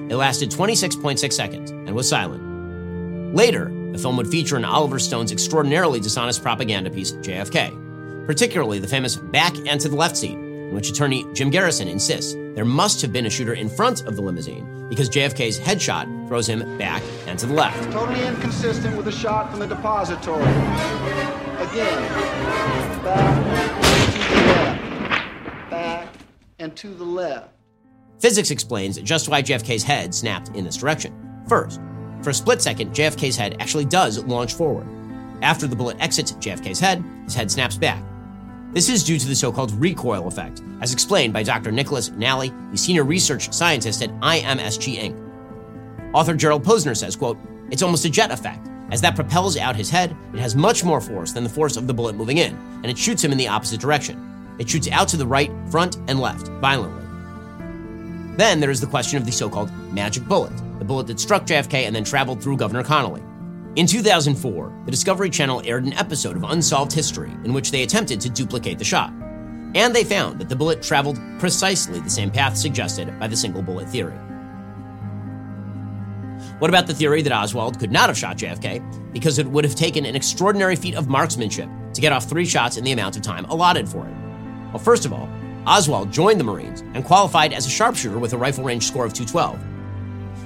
It 0.09 0.15
lasted 0.15 0.49
26.6 0.49 1.31
seconds 1.31 1.71
and 1.71 1.93
was 1.93 2.09
silent. 2.09 3.35
Later, 3.35 3.71
the 3.91 3.97
film 3.97 4.17
would 4.17 4.27
feature 4.27 4.57
in 4.57 4.65
Oliver 4.65 4.99
Stone's 4.99 5.31
extraordinarily 5.31 5.99
dishonest 5.99 6.41
propaganda 6.41 6.89
piece, 6.89 7.11
JFK, 7.13 8.25
particularly 8.25 8.79
the 8.79 8.87
famous 8.87 9.15
back 9.15 9.55
and 9.67 9.79
to 9.79 9.87
the 9.87 9.95
left 9.95 10.17
scene, 10.17 10.43
in 10.43 10.73
which 10.73 10.89
attorney 10.89 11.25
Jim 11.33 11.49
Garrison 11.49 11.87
insists 11.87 12.33
there 12.55 12.65
must 12.65 13.01
have 13.01 13.13
been 13.13 13.25
a 13.25 13.29
shooter 13.29 13.53
in 13.53 13.69
front 13.69 14.05
of 14.05 14.15
the 14.15 14.21
limousine 14.21 14.82
because 14.93 15.09
JFK's 15.09 15.59
headshot 15.59 16.27
throws 16.27 16.47
him 16.47 16.77
back 16.77 17.01
and 17.25 17.39
to 17.39 17.47
the 17.47 17.53
left. 17.53 17.91
Totally 17.91 18.23
inconsistent 18.27 18.95
with 18.95 19.05
the 19.05 19.11
shot 19.11 19.49
from 19.49 19.59
the 19.59 19.65
depository. 19.65 20.43
Again, 20.43 22.01
back 23.03 23.35
to 24.13 24.19
the 24.19 24.45
left. 24.53 25.69
Back 25.71 26.07
and 26.59 26.75
to 26.75 26.93
the 26.93 27.03
left. 27.03 27.49
Physics 28.19 28.51
explains 28.51 28.97
just 29.01 29.29
why 29.29 29.41
JFK's 29.41 29.83
head 29.83 30.13
snapped 30.13 30.49
in 30.49 30.63
this 30.63 30.77
direction. 30.77 31.43
First, 31.47 31.81
for 32.21 32.29
a 32.29 32.33
split 32.33 32.61
second, 32.61 32.91
JFK's 32.91 33.35
head 33.35 33.57
actually 33.59 33.85
does 33.85 34.23
launch 34.25 34.53
forward. 34.53 34.87
After 35.41 35.65
the 35.65 35.75
bullet 35.75 35.97
exits 35.99 36.33
JFK's 36.33 36.79
head, 36.79 37.03
his 37.23 37.33
head 37.33 37.49
snaps 37.49 37.77
back. 37.77 38.03
This 38.73 38.89
is 38.89 39.03
due 39.03 39.19
to 39.19 39.27
the 39.27 39.35
so 39.35 39.51
called 39.51 39.71
recoil 39.73 40.27
effect, 40.27 40.63
as 40.81 40.93
explained 40.93 41.31
by 41.31 41.43
Dr. 41.43 41.71
Nicholas 41.71 42.09
Nalli, 42.09 42.51
the 42.71 42.77
senior 42.77 43.03
research 43.03 43.53
scientist 43.53 44.01
at 44.01 44.09
IMSG 44.19 44.97
Inc. 44.97 46.11
Author 46.11 46.33
Gerald 46.33 46.63
Posner 46.63 46.97
says, 46.97 47.15
quote, 47.15 47.37
It's 47.69 47.83
almost 47.83 48.05
a 48.05 48.09
jet 48.09 48.31
effect. 48.31 48.67
As 48.89 48.99
that 49.01 49.13
propels 49.13 49.57
out 49.57 49.75
his 49.75 49.91
head, 49.91 50.17
it 50.33 50.39
has 50.39 50.55
much 50.55 50.83
more 50.83 50.99
force 50.99 51.33
than 51.33 51.43
the 51.43 51.49
force 51.51 51.77
of 51.77 51.85
the 51.85 51.93
bullet 51.93 52.15
moving 52.15 52.39
in, 52.39 52.55
and 52.81 52.87
it 52.87 52.97
shoots 52.97 53.23
him 53.23 53.31
in 53.31 53.37
the 53.37 53.47
opposite 53.47 53.79
direction. 53.79 54.55
It 54.57 54.67
shoots 54.67 54.89
out 54.89 55.07
to 55.09 55.17
the 55.17 55.27
right, 55.27 55.51
front, 55.69 55.97
and 56.07 56.19
left, 56.19 56.47
violently. 56.59 57.03
Then 58.37 58.59
there 58.59 58.71
is 58.71 58.81
the 58.81 58.87
question 58.87 59.19
of 59.19 59.25
the 59.25 59.31
so 59.31 59.51
called 59.51 59.71
magic 59.93 60.25
bullet, 60.25 60.53
the 60.79 60.85
bullet 60.85 61.05
that 61.07 61.19
struck 61.19 61.45
JFK 61.45 61.85
and 61.85 61.95
then 61.95 62.03
traveled 62.03 62.41
through 62.41 62.57
Governor 62.57 62.83
Connally. 62.83 63.23
In 63.75 63.87
2004, 63.87 64.83
the 64.85 64.91
Discovery 64.91 65.31
Channel 65.31 65.63
aired 65.65 65.83
an 65.83 65.93
episode 65.93 66.35
of 66.35 66.43
Unsolved 66.43 66.93
History 66.93 67.31
in 67.43 67.53
which 67.53 67.71
they 67.71 67.81
attempted 67.81 68.21
to 68.21 68.29
duplicate 68.29 68.77
the 68.77 68.85
shot. 68.85 69.11
And 69.73 69.95
they 69.95 70.03
found 70.03 70.37
that 70.37 70.47
the 70.47 70.55
bullet 70.55 70.83
traveled 70.83 71.19
precisely 71.39 71.99
the 71.99 72.09
same 72.09 72.29
path 72.29 72.55
suggested 72.55 73.19
by 73.19 73.27
the 73.27 73.35
single 73.35 73.63
bullet 73.63 73.89
theory. 73.89 74.13
What 76.59 76.69
about 76.69 76.85
the 76.85 76.93
theory 76.93 77.23
that 77.23 77.33
Oswald 77.33 77.79
could 77.79 77.91
not 77.91 78.09
have 78.09 78.17
shot 78.17 78.37
JFK 78.37 79.11
because 79.11 79.39
it 79.39 79.47
would 79.47 79.63
have 79.63 79.73
taken 79.73 80.05
an 80.05 80.15
extraordinary 80.15 80.75
feat 80.75 80.93
of 80.93 81.07
marksmanship 81.07 81.67
to 81.95 82.01
get 82.01 82.13
off 82.13 82.29
three 82.29 82.45
shots 82.45 82.77
in 82.77 82.83
the 82.83 82.91
amount 82.91 83.15
of 83.15 83.23
time 83.23 83.45
allotted 83.45 83.89
for 83.89 84.05
it? 84.05 84.13
Well, 84.71 84.83
first 84.83 85.03
of 85.03 85.13
all, 85.13 85.27
Oswald 85.65 86.11
joined 86.11 86.39
the 86.39 86.43
Marines 86.43 86.81
and 86.93 87.03
qualified 87.03 87.53
as 87.53 87.65
a 87.65 87.71
sharpshooter 87.71 88.19
with 88.19 88.33
a 88.33 88.37
rifle 88.37 88.63
range 88.63 88.85
score 88.85 89.05
of 89.05 89.13
212. 89.13 89.72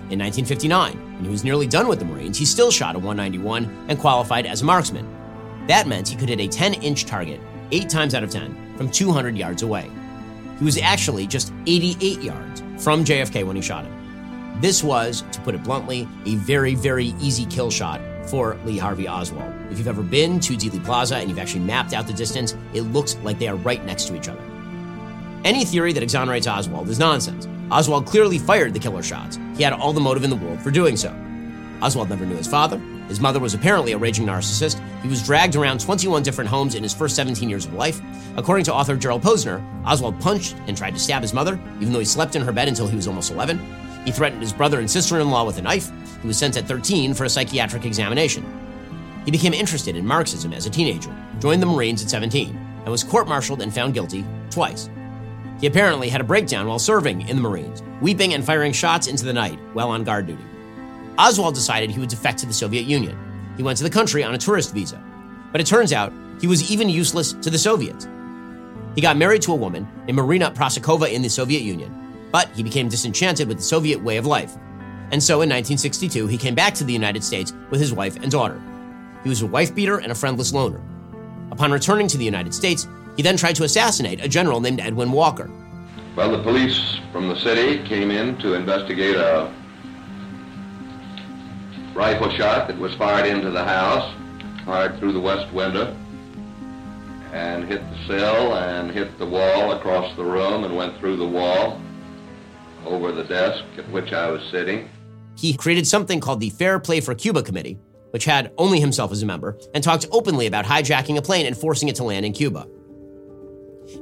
In 0.09 0.19
1959, 0.19 1.15
when 1.15 1.23
he 1.25 1.29
was 1.29 1.43
nearly 1.43 1.67
done 1.67 1.89
with 1.89 1.99
the 1.99 2.05
Marines, 2.05 2.37
he 2.37 2.45
still 2.45 2.71
shot 2.71 2.95
a 2.95 2.99
191 2.99 3.87
and 3.89 3.99
qualified 3.99 4.45
as 4.45 4.61
a 4.61 4.65
marksman. 4.65 5.05
That 5.67 5.85
meant 5.85 6.07
he 6.07 6.15
could 6.15 6.29
hit 6.29 6.39
a 6.39 6.47
10 6.47 6.75
inch 6.75 7.05
target, 7.05 7.41
8 7.71 7.89
times 7.89 8.15
out 8.15 8.23
of 8.23 8.29
10, 8.29 8.77
from 8.77 8.89
200 8.89 9.35
yards 9.35 9.63
away. 9.63 9.91
He 10.59 10.63
was 10.63 10.77
actually 10.77 11.27
just 11.27 11.51
88 11.65 12.21
yards 12.21 12.63
from 12.77 13.03
JFK 13.03 13.45
when 13.45 13.57
he 13.57 13.61
shot 13.61 13.83
him. 13.83 14.59
This 14.61 14.81
was, 14.81 15.23
to 15.33 15.41
put 15.41 15.55
it 15.55 15.63
bluntly, 15.63 16.07
a 16.25 16.35
very, 16.35 16.73
very 16.73 17.07
easy 17.19 17.45
kill 17.45 17.69
shot 17.69 17.99
for 18.27 18.55
Lee 18.65 18.77
Harvey 18.77 19.09
Oswald. 19.09 19.53
If 19.71 19.77
you've 19.77 19.89
ever 19.89 20.03
been 20.03 20.39
to 20.39 20.53
Dealey 20.53 20.83
Plaza 20.83 21.17
and 21.17 21.29
you've 21.29 21.39
actually 21.39 21.65
mapped 21.65 21.93
out 21.93 22.07
the 22.07 22.13
distance, 22.13 22.55
it 22.73 22.81
looks 22.81 23.17
like 23.23 23.39
they 23.39 23.49
are 23.49 23.57
right 23.57 23.83
next 23.83 24.05
to 24.05 24.15
each 24.15 24.29
other. 24.29 24.41
Any 25.43 25.65
theory 25.65 25.91
that 25.93 26.01
exonerates 26.01 26.47
Oswald 26.47 26.87
is 26.87 26.97
nonsense. 26.97 27.45
Oswald 27.71 28.05
clearly 28.05 28.39
fired 28.39 28.73
the 28.73 28.79
killer 28.79 29.03
shots. 29.03 29.37
He 29.55 29.63
had 29.63 29.73
all 29.73 29.93
the 29.93 29.99
motive 29.99 30.23
in 30.23 30.29
the 30.29 30.35
world 30.35 30.61
for 30.61 30.71
doing 30.71 30.95
so. 30.95 31.13
Oswald 31.81 32.09
never 32.09 32.25
knew 32.25 32.35
his 32.35 32.47
father. 32.47 32.79
His 33.07 33.19
mother 33.19 33.39
was 33.39 33.53
apparently 33.53 33.91
a 33.91 33.97
raging 33.97 34.25
narcissist. 34.25 34.81
He 35.01 35.07
was 35.07 35.23
dragged 35.23 35.55
around 35.55 35.79
21 35.79 36.23
different 36.23 36.49
homes 36.49 36.75
in 36.75 36.83
his 36.83 36.93
first 36.93 37.15
17 37.15 37.49
years 37.49 37.65
of 37.65 37.73
life. 37.73 38.01
According 38.35 38.65
to 38.65 38.73
author 38.73 38.95
Gerald 38.95 39.21
Posner, 39.21 39.63
Oswald 39.85 40.19
punched 40.19 40.55
and 40.67 40.77
tried 40.77 40.93
to 40.93 40.99
stab 40.99 41.21
his 41.21 41.33
mother, 41.33 41.59
even 41.79 41.93
though 41.93 41.99
he 41.99 42.05
slept 42.05 42.35
in 42.35 42.41
her 42.41 42.51
bed 42.51 42.67
until 42.67 42.87
he 42.87 42.95
was 42.95 43.07
almost 43.07 43.31
11. 43.31 43.59
He 44.05 44.11
threatened 44.11 44.41
his 44.41 44.53
brother 44.53 44.79
and 44.79 44.89
sister 44.89 45.19
in 45.19 45.29
law 45.29 45.45
with 45.45 45.57
a 45.57 45.61
knife. 45.61 45.91
He 46.21 46.27
was 46.27 46.37
sent 46.37 46.57
at 46.57 46.67
13 46.67 47.13
for 47.13 47.25
a 47.25 47.29
psychiatric 47.29 47.85
examination. 47.85 48.45
He 49.25 49.31
became 49.31 49.53
interested 49.53 49.95
in 49.95 50.05
Marxism 50.05 50.53
as 50.53 50.65
a 50.65 50.69
teenager, 50.69 51.13
joined 51.39 51.61
the 51.61 51.65
Marines 51.65 52.01
at 52.01 52.09
17, 52.09 52.55
and 52.83 52.87
was 52.87 53.03
court 53.03 53.27
martialed 53.27 53.61
and 53.61 53.73
found 53.73 53.93
guilty 53.93 54.25
twice. 54.49 54.89
He 55.59 55.67
apparently 55.67 56.09
had 56.09 56.21
a 56.21 56.25
breakdown 56.25 56.67
while 56.67 56.79
serving 56.79 57.27
in 57.27 57.35
the 57.35 57.41
Marines, 57.41 57.81
weeping 58.01 58.33
and 58.33 58.45
firing 58.45 58.71
shots 58.71 59.07
into 59.07 59.25
the 59.25 59.33
night 59.33 59.59
while 59.73 59.89
on 59.89 60.03
guard 60.03 60.27
duty. 60.27 60.43
Oswald 61.17 61.55
decided 61.55 61.89
he 61.89 61.99
would 61.99 62.09
defect 62.09 62.39
to 62.39 62.45
the 62.45 62.53
Soviet 62.53 62.85
Union. 62.85 63.17
He 63.57 63.63
went 63.63 63.77
to 63.79 63.83
the 63.83 63.89
country 63.89 64.23
on 64.23 64.35
a 64.35 64.37
tourist 64.37 64.73
visa. 64.73 65.03
But 65.51 65.61
it 65.61 65.67
turns 65.67 65.93
out 65.93 66.13
he 66.39 66.47
was 66.47 66.71
even 66.71 66.89
useless 66.89 67.33
to 67.33 67.49
the 67.49 67.57
Soviets. 67.57 68.07
He 68.93 69.01
got 69.01 69.17
married 69.17 69.41
to 69.43 69.53
a 69.53 69.55
woman 69.55 69.87
named 70.05 70.17
Marina 70.17 70.51
Prusakova 70.51 71.11
in 71.11 71.23
the 71.23 71.29
Soviet 71.29 71.61
Union, 71.61 72.29
but 72.31 72.49
he 72.49 72.61
became 72.61 72.89
disenchanted 72.89 73.47
with 73.47 73.57
the 73.57 73.63
Soviet 73.63 74.01
way 74.01 74.17
of 74.17 74.27
life. 74.27 74.55
And 75.11 75.23
so 75.23 75.35
in 75.35 75.49
1962, 75.49 76.27
he 76.27 76.37
came 76.37 76.53
back 76.53 76.73
to 76.75 76.83
the 76.83 76.93
United 76.93 77.23
States 77.23 77.53
with 77.71 77.79
his 77.79 77.93
wife 77.93 78.17
and 78.17 78.29
daughter. 78.29 78.61
He 79.23 79.29
was 79.29 79.41
a 79.41 79.47
wife 79.47 79.73
beater 79.73 79.97
and 79.97 80.11
a 80.11 80.15
friendless 80.15 80.53
loner. 80.53 80.81
Upon 81.51 81.71
returning 81.71 82.07
to 82.09 82.17
the 82.17 82.25
United 82.25 82.53
States, 82.53 82.87
he 83.17 83.23
then 83.23 83.35
tried 83.35 83.55
to 83.55 83.63
assassinate 83.63 84.23
a 84.23 84.29
general 84.29 84.61
named 84.61 84.79
Edwin 84.79 85.11
Walker. 85.11 85.49
Well, 86.15 86.31
the 86.31 86.41
police 86.41 86.99
from 87.11 87.27
the 87.27 87.35
city 87.39 87.85
came 87.87 88.11
in 88.11 88.37
to 88.37 88.53
investigate 88.53 89.15
a 89.15 89.53
rifle 91.93 92.29
shot 92.29 92.67
that 92.67 92.77
was 92.77 92.93
fired 92.95 93.27
into 93.27 93.49
the 93.49 93.63
house, 93.63 94.15
fired 94.65 94.99
through 94.99 95.13
the 95.13 95.19
west 95.19 95.51
window, 95.51 95.97
and 97.33 97.65
hit 97.65 97.81
the 97.89 98.07
sill 98.07 98.55
and 98.55 98.91
hit 98.91 99.17
the 99.17 99.25
wall 99.25 99.73
across 99.73 100.15
the 100.15 100.23
room 100.23 100.63
and 100.63 100.75
went 100.75 100.97
through 100.99 101.17
the 101.17 101.27
wall 101.27 101.81
over 102.85 103.11
the 103.11 103.23
desk 103.23 103.63
at 103.77 103.89
which 103.89 104.13
I 104.13 104.29
was 104.29 104.41
sitting. 104.51 104.89
He 105.35 105.55
created 105.55 105.87
something 105.87 106.19
called 106.19 106.39
the 106.39 106.51
Fair 106.51 106.79
Play 106.79 107.01
for 107.01 107.13
Cuba 107.13 107.43
Committee, 107.43 107.79
which 108.11 108.25
had 108.25 108.51
only 108.57 108.79
himself 108.79 109.11
as 109.11 109.23
a 109.23 109.25
member, 109.25 109.57
and 109.73 109.83
talked 109.83 110.07
openly 110.11 110.47
about 110.47 110.65
hijacking 110.65 111.17
a 111.17 111.21
plane 111.21 111.45
and 111.45 111.57
forcing 111.57 111.89
it 111.89 111.95
to 111.95 112.03
land 112.03 112.25
in 112.25 112.33
Cuba. 112.33 112.67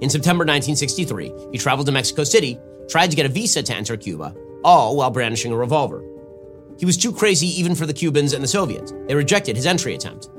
In 0.01 0.09
September 0.09 0.41
1963, 0.43 1.49
he 1.51 1.57
traveled 1.57 1.85
to 1.87 1.91
Mexico 1.91 2.23
City, 2.23 2.59
tried 2.89 3.09
to 3.09 3.15
get 3.15 3.25
a 3.25 3.29
visa 3.29 3.61
to 3.63 3.75
enter 3.75 3.95
Cuba, 3.95 4.35
all 4.63 4.95
while 4.95 5.11
brandishing 5.11 5.51
a 5.51 5.57
revolver. 5.57 6.03
He 6.77 6.85
was 6.85 6.97
too 6.97 7.13
crazy 7.13 7.47
even 7.59 7.75
for 7.75 7.85
the 7.85 7.93
Cubans 7.93 8.33
and 8.33 8.43
the 8.43 8.47
Soviets. 8.47 8.93
They 9.07 9.15
rejected 9.15 9.55
his 9.55 9.65
entry 9.65 9.95
attempt. 9.95 10.29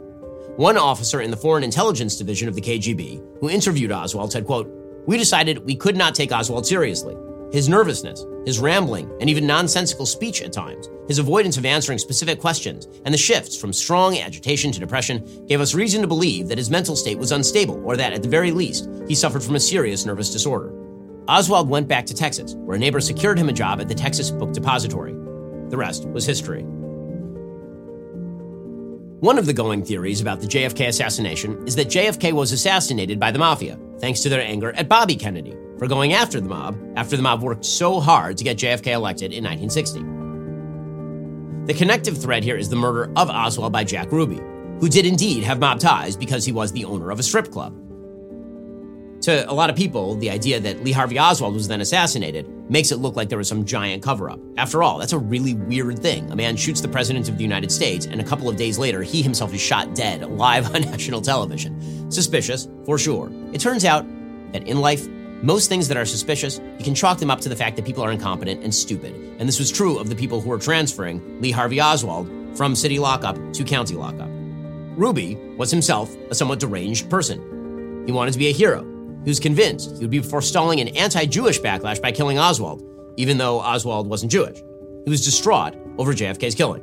One 0.57 0.77
officer 0.77 1.21
in 1.21 1.31
the 1.31 1.37
Foreign 1.37 1.65
Intelligence 1.65 2.17
Division 2.17 2.49
of 2.49 2.55
the 2.55 2.61
KGB, 2.61 3.41
who 3.41 3.51
interviewed 3.51 3.93
Oswald, 3.93 4.33
said, 4.33 4.47
quote, 4.47 4.71
We 5.07 5.17
decided 5.19 5.65
we 5.65 5.77
could 5.77 5.97
not 5.97 6.15
take 6.15 6.33
Oswald 6.33 6.67
seriously. 6.67 7.17
His 7.57 7.71
nervousness, 7.71 8.27
his 8.45 8.59
rambling, 8.59 9.11
and 9.19 9.31
even 9.31 9.47
nonsensical 9.47 10.05
speech 10.05 10.43
at 10.43 10.53
times, 10.53 10.91
his 11.09 11.19
avoidance 11.19 11.57
of 11.57 11.65
answering 11.65 11.97
specific 11.97 12.39
questions, 12.39 12.87
and 13.07 13.15
the 13.15 13.19
shifts 13.19 13.57
from 13.57 13.73
strong 13.73 14.19
agitation 14.19 14.73
to 14.73 14.79
depression 14.79 15.47
gave 15.47 15.63
us 15.63 15.73
reason 15.73 16.03
to 16.03 16.07
believe 16.07 16.49
that 16.49 16.59
his 16.59 16.69
mental 16.69 16.95
state 16.95 17.17
was 17.17 17.33
unstable, 17.33 17.83
or 17.83 17.97
that, 17.97 18.13
at 18.13 18.23
the 18.23 18.29
very 18.29 18.51
least, 18.51 18.91
he 19.09 19.15
suffered 19.15 19.43
from 19.43 19.55
a 19.55 19.61
serious 19.61 20.05
nervous 20.05 20.31
disorder. 20.31 20.71
Oswald 21.29 21.71
went 21.71 21.89
back 21.89 22.05
to 22.05 22.13
Texas, 22.13 22.55
where 22.57 22.77
a 22.77 22.79
neighbor 22.79 23.01
secured 23.01 23.39
him 23.39 23.49
a 23.49 23.55
job 23.55 23.81
at 23.81 23.89
the 23.89 23.95
Texas 23.95 24.31
Book 24.31 24.53
Depository. 24.53 25.15
The 25.71 25.79
rest 25.79 26.07
was 26.11 26.27
history. 26.27 26.65
One 29.21 29.39
of 29.39 29.47
the 29.47 29.55
going 29.55 29.83
theories 29.83 30.21
about 30.21 30.43
the 30.43 30.47
JFK 30.47 30.89
assassination 30.89 31.67
is 31.67 31.75
that 31.77 31.89
JFK 31.89 32.35
was 32.35 32.53
assassinated 32.53 33.19
by 33.19 33.31
the 33.31 33.39
mafia, 33.39 33.79
thanks 33.99 34.21
to 34.21 34.29
their 34.29 34.43
anger 34.43 34.73
at 34.73 34.91
Bobby 34.91 35.17
Kennedy 35.17 35.57
for 35.79 35.87
going 35.87 36.13
after 36.13 36.41
the 36.41 36.49
mob 36.49 36.77
after 36.97 37.17
the 37.17 37.23
mob 37.23 37.43
worked 37.43 37.65
so 37.65 38.01
hard 38.01 38.37
to 38.39 38.45
get 38.45 38.57
JFK 38.57 38.89
elected 38.89 39.33
in 39.33 39.45
1960. 39.45 40.01
The 41.67 41.75
connective 41.75 42.17
thread 42.21 42.45
here 42.45 42.57
is 42.57 42.69
the 42.69 42.77
murder 42.77 43.11
of 43.17 43.29
Oswald 43.29 43.73
by 43.73 43.85
Jack 43.85 44.13
Ruby, 44.13 44.41
who 44.81 44.89
did 44.89 45.05
indeed 45.05 45.43
have 45.43 45.59
mob 45.59 45.81
ties 45.81 46.17
because 46.17 46.45
he 46.45 46.53
was 46.53 46.73
the 46.73 46.85
owner 46.85 47.11
of 47.11 47.19
a 47.19 47.23
strip 47.23 47.51
club. 47.51 47.75
To 49.23 49.51
a 49.51 49.53
lot 49.53 49.71
of 49.71 49.77
people, 49.77 50.15
the 50.15 50.31
idea 50.31 50.61
that 50.61 50.85
Lee 50.85 50.93
Harvey 50.93 51.19
Oswald 51.19 51.55
was 51.55 51.67
then 51.67 51.81
assassinated 51.81 52.47
makes 52.71 52.93
it 52.93 52.99
look 52.99 53.17
like 53.17 53.29
there 53.29 53.39
was 53.39 53.49
some 53.49 53.65
giant 53.65 54.03
cover 54.03 54.31
up. 54.31 54.39
After 54.57 54.83
all, 54.83 54.99
that's 54.99 55.13
a 55.13 55.19
really 55.19 55.55
weird 55.55 55.99
thing. 55.99 56.31
A 56.31 56.37
man 56.37 56.57
shoots 56.57 56.81
the 56.81 56.89
President 56.89 57.29
of 57.29 57.37
the 57.37 57.43
United 57.43 57.73
States, 57.73 58.07
and 58.07 58.21
a 58.21 58.25
couple 58.25 58.49
of 58.49 58.57
days 58.57 58.79
later, 58.79 59.03
he 59.03 59.23
himself 59.23 59.53
is 59.53 59.61
shot 59.61 59.95
dead 59.97 60.23
live 60.31 60.67
on 60.75 60.83
national 60.83 61.23
television. 61.23 62.09
Suspicious, 62.11 62.69
for 62.85 62.99
sure. 62.99 63.33
It 63.53 63.61
turns 63.61 63.85
out 63.85 64.07
that 64.53 64.69
in 64.69 64.81
life, 64.81 65.09
most 65.43 65.69
things 65.69 65.89
that 65.89 65.97
are 65.97 66.05
suspicious, 66.05 66.61
you 66.79 66.85
can 66.85 66.95
chalk 66.95 67.19
them 67.19 67.31
up 67.31 67.41
to 67.43 67.49
the 67.49 67.57
fact 67.57 67.77
that 67.77 67.85
people 67.85 68.03
are 68.03 68.13
incompetent 68.13 68.63
and 68.63 68.75
stupid. 68.75 69.15
And 69.39 69.49
this 69.49 69.59
was 69.59 69.71
true 69.71 69.99
of 69.99 70.09
the 70.09 70.17
people 70.17 70.41
who 70.41 70.49
were 70.49 70.59
transferring 70.59 71.41
Lee 71.41 71.51
Harvey 71.51 71.81
Oswald 71.81 72.29
from 72.57 72.75
city 72.75 72.99
lockup 72.99 73.37
to 73.53 73.65
county 73.65 73.95
lockup. 73.95 74.29
Ruby 74.97 75.37
was 75.57 75.71
himself 75.71 76.15
a 76.31 76.35
somewhat 76.35 76.61
deranged 76.61 77.11
person. 77.11 78.05
He 78.07 78.13
wanted 78.13 78.33
to 78.33 78.39
be 78.39 78.49
a 78.49 78.53
hero, 78.53 78.85
he 79.27 79.31
was 79.31 79.41
convinced 79.41 79.97
he 79.97 80.03
would 80.03 80.11
be 80.11 80.21
forestalling 80.21 80.81
an 80.81 80.89
anti 80.97 81.27
Jewish 81.27 81.61
backlash 81.61 82.01
by 82.01 82.13
killing 82.13 82.39
Oswald, 82.39 82.85
even 83.17 83.39
though 83.39 83.59
Oswald 83.59 84.09
wasn't 84.09 84.31
Jewish. 84.31 84.59
He 85.05 85.11
was 85.11 85.25
distraught 85.25 85.75
over 85.99 86.15
JFK's 86.15 86.55
killing. 86.55 86.81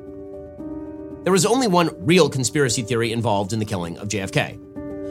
There 1.23 1.31
was 1.31 1.45
only 1.45 1.67
one 1.67 1.91
real 2.05 2.29
conspiracy 2.29 2.81
theory 2.81 3.13
involved 3.13 3.53
in 3.53 3.59
the 3.59 3.65
killing 3.65 3.97
of 3.97 4.09
JFK 4.09 4.59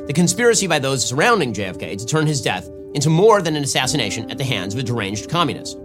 the 0.07 0.13
conspiracy 0.13 0.67
by 0.67 0.81
those 0.81 1.07
surrounding 1.07 1.55
JFK 1.55 1.97
to 1.97 2.05
turn 2.05 2.27
his 2.27 2.43
death 2.43 2.69
into 2.95 3.11
more 3.11 3.43
than 3.43 3.57
an 3.57 3.65
assassination 3.65 4.31
at 4.31 4.39
the 4.39 4.45
hands 4.45 4.75
of 4.75 4.81
a 4.81 4.83
deranged 4.83 5.29
communist. 5.29 5.79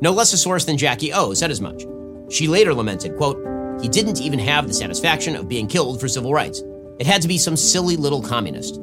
No 0.00 0.12
less 0.12 0.32
a 0.32 0.38
source 0.38 0.64
than 0.64 0.78
Jackie 0.78 1.12
O 1.12 1.34
said 1.34 1.50
as 1.50 1.60
much. 1.60 1.84
She 2.30 2.46
later 2.46 2.74
lamented, 2.74 3.16
quote, 3.16 3.38
he 3.80 3.88
didn't 3.88 4.20
even 4.20 4.38
have 4.38 4.66
the 4.66 4.74
satisfaction 4.74 5.36
of 5.36 5.48
being 5.48 5.66
killed 5.66 6.00
for 6.00 6.08
civil 6.08 6.32
rights. 6.32 6.62
It 6.98 7.06
had 7.06 7.22
to 7.22 7.28
be 7.28 7.38
some 7.38 7.56
silly 7.56 7.96
little 7.96 8.22
communist. 8.22 8.74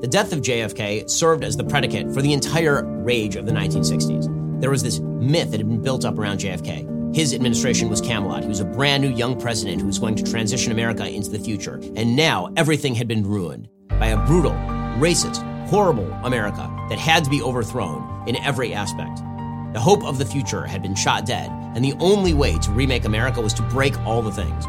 The 0.00 0.08
death 0.08 0.32
of 0.32 0.40
JFK 0.40 1.08
served 1.08 1.44
as 1.44 1.56
the 1.56 1.64
predicate 1.64 2.12
for 2.12 2.22
the 2.22 2.32
entire 2.32 2.84
rage 2.84 3.36
of 3.36 3.46
the 3.46 3.52
1960s. 3.52 4.60
There 4.60 4.70
was 4.70 4.82
this 4.82 5.00
myth 5.00 5.50
that 5.50 5.58
had 5.58 5.68
been 5.68 5.82
built 5.82 6.04
up 6.04 6.18
around 6.18 6.38
JFK. 6.38 7.16
His 7.16 7.32
administration 7.32 7.88
was 7.88 8.00
Camelot. 8.00 8.42
He 8.42 8.48
was 8.48 8.60
a 8.60 8.64
brand 8.64 9.02
new 9.02 9.10
young 9.10 9.40
president 9.40 9.80
who 9.80 9.86
was 9.86 9.98
going 9.98 10.14
to 10.16 10.22
transition 10.22 10.72
America 10.72 11.08
into 11.08 11.30
the 11.30 11.38
future. 11.38 11.80
And 11.96 12.14
now 12.14 12.52
everything 12.56 12.94
had 12.94 13.08
been 13.08 13.24
ruined 13.24 13.68
by 13.88 14.08
a 14.08 14.26
brutal, 14.26 14.52
racist, 15.00 15.42
horrible 15.68 16.10
America 16.24 16.68
that 16.88 16.98
had 16.98 17.24
to 17.24 17.30
be 17.30 17.42
overthrown 17.42 18.26
in 18.26 18.36
every 18.36 18.72
aspect. 18.72 19.18
The 19.74 19.80
hope 19.80 20.02
of 20.02 20.16
the 20.16 20.24
future 20.24 20.64
had 20.64 20.80
been 20.80 20.94
shot 20.94 21.26
dead, 21.26 21.50
and 21.74 21.84
the 21.84 21.94
only 22.00 22.32
way 22.32 22.56
to 22.58 22.70
remake 22.70 23.04
America 23.04 23.40
was 23.42 23.52
to 23.54 23.62
break 23.62 23.98
all 24.06 24.22
the 24.22 24.32
things. 24.32 24.64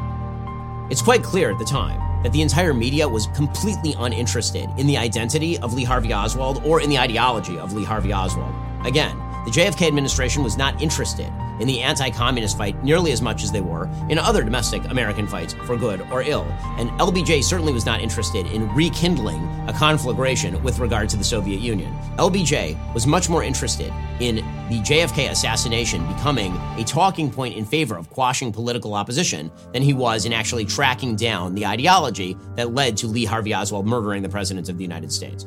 It's 0.91 1.01
quite 1.01 1.23
clear 1.23 1.51
at 1.51 1.57
the 1.57 1.65
time 1.65 2.01
that 2.23 2.33
the 2.33 2.41
entire 2.41 2.73
media 2.73 3.07
was 3.07 3.27
completely 3.27 3.95
uninterested 3.97 4.69
in 4.77 4.87
the 4.87 4.97
identity 4.97 5.57
of 5.59 5.73
Lee 5.73 5.85
Harvey 5.85 6.13
Oswald 6.13 6.61
or 6.65 6.81
in 6.81 6.89
the 6.89 6.99
ideology 6.99 7.57
of 7.57 7.71
Lee 7.71 7.85
Harvey 7.85 8.11
Oswald. 8.11 8.53
Again, 8.85 9.17
the 9.45 9.51
JFK 9.51 9.87
administration 9.87 10.43
was 10.43 10.57
not 10.57 10.81
interested 10.81 11.31
in 11.59 11.67
the 11.67 11.81
anti 11.81 12.09
communist 12.09 12.57
fight 12.57 12.81
nearly 12.83 13.11
as 13.11 13.21
much 13.21 13.43
as 13.43 13.51
they 13.51 13.61
were 13.61 13.89
in 14.09 14.17
other 14.17 14.43
domestic 14.43 14.83
American 14.89 15.27
fights, 15.27 15.53
for 15.65 15.77
good 15.77 16.01
or 16.11 16.21
ill. 16.21 16.43
And 16.77 16.89
LBJ 16.91 17.43
certainly 17.43 17.73
was 17.73 17.85
not 17.85 18.01
interested 18.01 18.45
in 18.47 18.73
rekindling 18.73 19.43
a 19.67 19.73
conflagration 19.73 20.61
with 20.63 20.79
regard 20.79 21.09
to 21.09 21.17
the 21.17 21.23
Soviet 21.23 21.59
Union. 21.59 21.93
LBJ 22.17 22.93
was 22.93 23.07
much 23.07 23.29
more 23.29 23.43
interested 23.43 23.93
in 24.19 24.37
the 24.69 24.81
JFK 24.81 25.31
assassination 25.31 26.05
becoming 26.13 26.55
a 26.77 26.83
talking 26.83 27.31
point 27.31 27.55
in 27.55 27.65
favor 27.65 27.97
of 27.97 28.09
quashing 28.09 28.51
political 28.51 28.93
opposition 28.93 29.51
than 29.73 29.81
he 29.81 29.93
was 29.93 30.25
in 30.25 30.33
actually 30.33 30.65
tracking 30.65 31.15
down 31.15 31.55
the 31.55 31.65
ideology 31.65 32.37
that 32.55 32.73
led 32.73 32.97
to 32.97 33.07
Lee 33.07 33.25
Harvey 33.25 33.53
Oswald 33.53 33.87
murdering 33.87 34.21
the 34.21 34.29
President 34.29 34.69
of 34.69 34.77
the 34.77 34.83
United 34.83 35.11
States. 35.11 35.45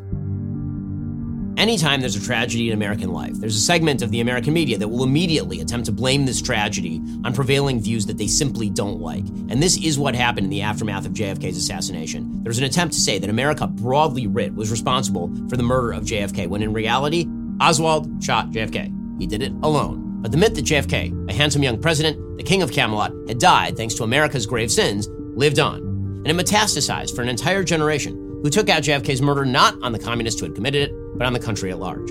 Anytime 1.62 2.00
there's 2.00 2.16
a 2.16 2.20
tragedy 2.20 2.66
in 2.66 2.74
American 2.74 3.12
life, 3.12 3.34
there's 3.34 3.54
a 3.54 3.60
segment 3.60 4.02
of 4.02 4.10
the 4.10 4.18
American 4.18 4.52
media 4.52 4.76
that 4.78 4.88
will 4.88 5.04
immediately 5.04 5.60
attempt 5.60 5.86
to 5.86 5.92
blame 5.92 6.26
this 6.26 6.42
tragedy 6.42 7.00
on 7.22 7.32
prevailing 7.32 7.80
views 7.80 8.04
that 8.06 8.18
they 8.18 8.26
simply 8.26 8.68
don't 8.68 8.98
like. 8.98 9.24
And 9.48 9.62
this 9.62 9.76
is 9.76 9.96
what 9.96 10.16
happened 10.16 10.46
in 10.46 10.50
the 10.50 10.62
aftermath 10.62 11.06
of 11.06 11.12
JFK's 11.12 11.56
assassination. 11.56 12.42
There's 12.42 12.58
an 12.58 12.64
attempt 12.64 12.94
to 12.94 13.00
say 13.00 13.20
that 13.20 13.30
America, 13.30 13.68
broadly 13.68 14.26
writ, 14.26 14.52
was 14.56 14.72
responsible 14.72 15.32
for 15.48 15.56
the 15.56 15.62
murder 15.62 15.92
of 15.92 16.02
JFK, 16.02 16.48
when 16.48 16.62
in 16.62 16.72
reality, 16.72 17.28
Oswald 17.60 18.10
shot 18.20 18.50
JFK. 18.50 19.20
He 19.20 19.28
did 19.28 19.40
it 19.40 19.52
alone. 19.62 20.20
But 20.20 20.32
the 20.32 20.38
myth 20.38 20.56
that 20.56 20.64
JFK, 20.64 21.30
a 21.30 21.32
handsome 21.32 21.62
young 21.62 21.80
president, 21.80 22.38
the 22.38 22.42
king 22.42 22.62
of 22.62 22.72
Camelot, 22.72 23.12
had 23.28 23.38
died 23.38 23.76
thanks 23.76 23.94
to 23.94 24.02
America's 24.02 24.46
grave 24.46 24.72
sins, 24.72 25.06
lived 25.36 25.60
on. 25.60 25.78
And 25.78 26.26
it 26.26 26.36
metastasized 26.36 27.14
for 27.14 27.22
an 27.22 27.28
entire 27.28 27.62
generation 27.62 28.21
who 28.42 28.50
took 28.50 28.68
out 28.68 28.82
JFK's 28.82 29.22
murder 29.22 29.44
not 29.44 29.74
on 29.82 29.92
the 29.92 29.98
communists 29.98 30.40
who 30.40 30.46
had 30.46 30.54
committed 30.54 30.90
it, 30.90 30.94
but 31.16 31.26
on 31.26 31.32
the 31.32 31.40
country 31.40 31.70
at 31.70 31.78
large. 31.78 32.10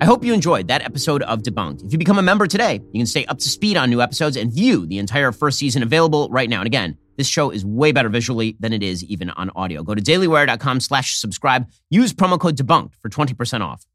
I 0.00 0.04
hope 0.04 0.24
you 0.24 0.34
enjoyed 0.34 0.66
that 0.66 0.82
episode 0.82 1.22
of 1.22 1.42
Debunked. 1.42 1.84
If 1.84 1.92
you 1.92 1.98
become 1.98 2.18
a 2.18 2.22
member 2.22 2.48
today, 2.48 2.80
you 2.92 2.98
can 2.98 3.06
stay 3.06 3.24
up 3.26 3.38
to 3.38 3.48
speed 3.48 3.76
on 3.76 3.88
new 3.88 4.02
episodes 4.02 4.36
and 4.36 4.52
view 4.52 4.84
the 4.84 4.98
entire 4.98 5.30
first 5.30 5.60
season 5.60 5.84
available 5.84 6.28
right 6.28 6.50
now. 6.50 6.58
And 6.58 6.66
again, 6.66 6.98
this 7.16 7.28
show 7.28 7.50
is 7.50 7.64
way 7.64 7.92
better 7.92 8.08
visually 8.08 8.56
than 8.58 8.72
it 8.72 8.82
is 8.82 9.04
even 9.04 9.30
on 9.30 9.50
audio. 9.54 9.84
Go 9.84 9.94
to 9.94 10.02
dailywire.com 10.02 10.80
slash 10.80 11.14
subscribe. 11.14 11.70
Use 11.88 12.12
promo 12.12 12.40
code 12.40 12.56
debunked 12.56 12.94
for 13.00 13.10
20% 13.10 13.60
off. 13.60 13.86